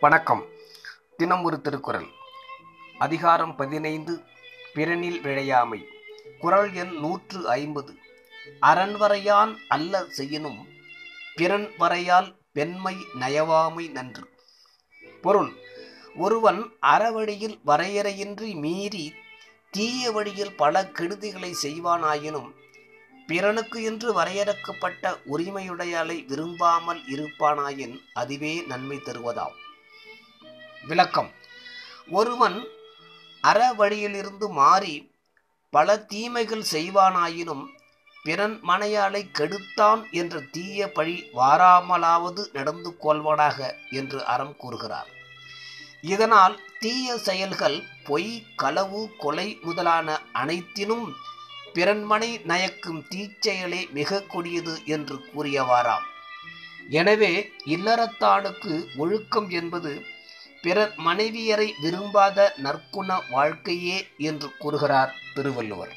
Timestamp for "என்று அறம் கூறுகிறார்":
43.90-45.10